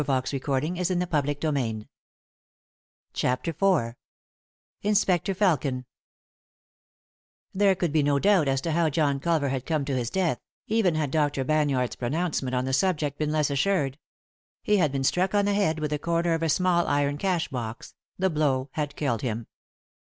And 0.03 0.07
where 0.07 0.17
is 0.23 0.29
he 0.31 0.39
now?" 0.39 0.49
3i 0.49 0.63
9 0.73 0.75
iii^d 1.05 1.09
by 1.09 1.33
Google 1.35 1.85
CHAPTER 3.13 3.51
IV 3.51 3.95
INSPECTOR 4.81 5.35
FELKIN 5.35 5.85
There 7.53 7.75
could 7.75 7.91
be 7.93 8.01
no 8.01 8.17
doubt 8.17 8.47
as 8.47 8.61
to 8.61 8.71
how 8.71 8.89
John 8.89 9.19
Culver 9.19 9.49
had 9.49 9.67
come 9.67 9.85
to 9.85 9.95
his 9.95 10.09
death, 10.09 10.39
even 10.65 10.95
had 10.95 11.11
Dr. 11.11 11.43
Banyard's 11.45 11.97
pronounce 11.97 12.41
ment 12.41 12.55
on 12.55 12.65
the 12.65 12.73
subject 12.73 13.19
been 13.19 13.31
less 13.31 13.51
assured. 13.51 13.99
He 14.63 14.77
had 14.77 14.91
been 14.91 15.03
struck 15.03 15.35
on 15.35 15.45
the 15.45 15.53
head 15.53 15.77
with 15.77 15.91
the 15.91 15.99
comer 15.99 16.33
of 16.33 16.41
a 16.41 16.49
small 16.49 16.87
iron 16.87 17.19
cash 17.19 17.49
box; 17.49 17.93
the 18.17 18.31
blow 18.31 18.69
had 18.71 18.95
killed 18.95 19.21
him. 19.21 19.45